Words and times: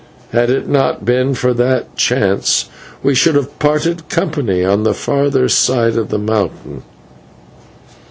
Had 0.31 0.49
it 0.49 0.67
not 0.67 1.05
been 1.05 1.35
for 1.35 1.53
that 1.53 1.95
chance, 1.95 2.71
we 3.03 3.13
should 3.13 3.35
have 3.35 3.59
parted 3.59 4.09
company 4.09 4.65
on 4.65 4.81
the 4.81 4.95
further 4.95 5.47
side 5.47 5.95
of 5.95 6.09
the 6.09 6.17
mountain." 6.17 6.81